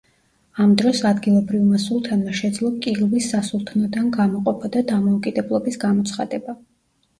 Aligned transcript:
ამ 0.63 0.71
დროს 0.81 1.01
ადგილობრივმა 1.09 1.81
სულთანმა 1.83 2.33
შეძლო 2.39 2.71
კილვის 2.87 3.29
სასულთნოდან 3.35 4.09
გამოყოფა 4.19 4.75
და 4.79 4.85
დამოუკიდებლობის 4.91 5.81
გამოცხადება. 5.87 6.61